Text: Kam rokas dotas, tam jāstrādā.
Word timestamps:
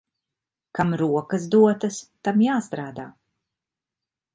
Kam 0.79 0.95
rokas 1.01 1.47
dotas, 1.57 2.03
tam 2.29 2.45
jāstrādā. 2.49 3.11